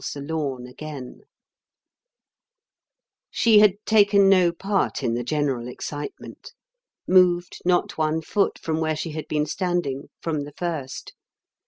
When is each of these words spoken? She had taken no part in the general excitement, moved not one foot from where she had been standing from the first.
She 3.29 3.59
had 3.59 3.75
taken 3.85 4.27
no 4.29 4.51
part 4.51 5.03
in 5.03 5.13
the 5.13 5.23
general 5.23 5.67
excitement, 5.67 6.53
moved 7.07 7.61
not 7.65 7.99
one 7.99 8.23
foot 8.23 8.57
from 8.57 8.79
where 8.81 8.95
she 8.95 9.11
had 9.11 9.27
been 9.27 9.45
standing 9.45 10.09
from 10.19 10.41
the 10.41 10.53
first. 10.53 11.13